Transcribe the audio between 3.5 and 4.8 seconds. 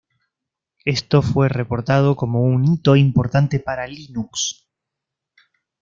para Linux.